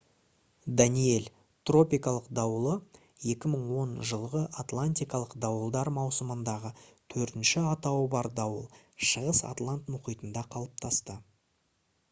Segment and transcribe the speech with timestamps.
[0.79, 1.25] «даниэль»
[1.69, 2.71] тропикалық дауылы
[3.33, 6.71] 2010 жылғы атлантикалық дауылдар маусымындағы
[7.15, 8.65] төртінші атауы бар дауыл
[9.11, 11.19] шығыс атлант мұхитында қалыптасты